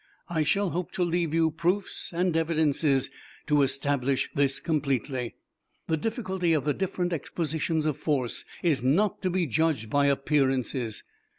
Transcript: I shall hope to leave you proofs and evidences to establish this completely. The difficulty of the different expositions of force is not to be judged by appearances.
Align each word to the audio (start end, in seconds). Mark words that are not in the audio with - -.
I 0.29 0.41
shall 0.41 0.71
hope 0.71 0.91
to 0.93 1.03
leave 1.03 1.31
you 1.31 1.51
proofs 1.51 2.11
and 2.11 2.35
evidences 2.35 3.11
to 3.45 3.61
establish 3.61 4.31
this 4.33 4.59
completely. 4.59 5.35
The 5.85 5.95
difficulty 5.95 6.53
of 6.53 6.65
the 6.65 6.73
different 6.73 7.13
expositions 7.13 7.85
of 7.85 7.97
force 7.97 8.43
is 8.63 8.81
not 8.83 9.21
to 9.21 9.29
be 9.29 9.45
judged 9.45 9.91
by 9.91 10.07
appearances. 10.07 11.03